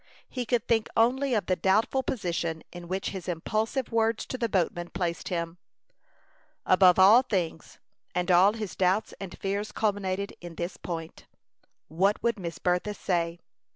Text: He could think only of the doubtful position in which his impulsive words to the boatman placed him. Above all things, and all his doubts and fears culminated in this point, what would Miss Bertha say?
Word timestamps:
He 0.27 0.47
could 0.47 0.67
think 0.67 0.87
only 0.97 1.35
of 1.35 1.45
the 1.45 1.55
doubtful 1.55 2.01
position 2.01 2.63
in 2.73 2.87
which 2.87 3.09
his 3.09 3.27
impulsive 3.27 3.91
words 3.91 4.25
to 4.25 4.35
the 4.39 4.49
boatman 4.49 4.89
placed 4.89 5.27
him. 5.27 5.59
Above 6.65 6.97
all 6.97 7.21
things, 7.21 7.77
and 8.15 8.31
all 8.31 8.53
his 8.53 8.75
doubts 8.75 9.13
and 9.19 9.37
fears 9.37 9.71
culminated 9.71 10.35
in 10.41 10.55
this 10.55 10.75
point, 10.75 11.27
what 11.87 12.23
would 12.23 12.39
Miss 12.39 12.57
Bertha 12.57 12.95
say? 12.95 13.41